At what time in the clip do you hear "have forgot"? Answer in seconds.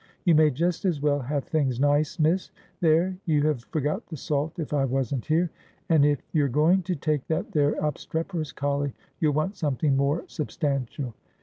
3.45-4.03